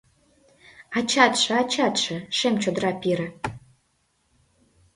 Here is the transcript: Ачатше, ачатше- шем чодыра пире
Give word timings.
Ачатше, 0.97 1.51
ачатше- 1.63 2.15
шем 2.37 2.55
чодыра 2.61 2.91
пире 3.01 3.27